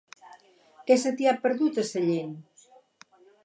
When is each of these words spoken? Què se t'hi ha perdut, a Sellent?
Què 0.87 0.97
se 1.03 1.11
t'hi 1.19 1.29
ha 1.31 1.35
perdut, 1.45 1.79
a 1.83 1.87
Sellent? 1.93 2.35